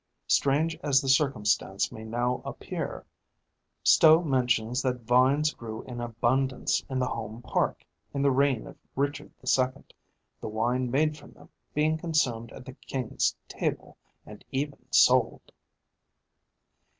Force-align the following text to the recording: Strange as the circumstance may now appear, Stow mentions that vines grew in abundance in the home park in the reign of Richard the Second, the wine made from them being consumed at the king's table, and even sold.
Strange 0.25 0.75
as 0.81 0.99
the 0.99 1.07
circumstance 1.07 1.91
may 1.91 2.03
now 2.03 2.41
appear, 2.43 3.05
Stow 3.83 4.23
mentions 4.23 4.81
that 4.81 5.01
vines 5.01 5.53
grew 5.53 5.83
in 5.83 6.01
abundance 6.01 6.83
in 6.89 6.97
the 6.97 7.05
home 7.05 7.43
park 7.43 7.85
in 8.11 8.23
the 8.23 8.31
reign 8.31 8.65
of 8.65 8.75
Richard 8.95 9.31
the 9.39 9.45
Second, 9.45 9.93
the 10.39 10.49
wine 10.49 10.89
made 10.89 11.15
from 11.15 11.33
them 11.33 11.49
being 11.75 11.99
consumed 11.99 12.51
at 12.53 12.65
the 12.65 12.73
king's 12.73 13.35
table, 13.47 13.95
and 14.25 14.43
even 14.51 14.87
sold. 14.91 15.51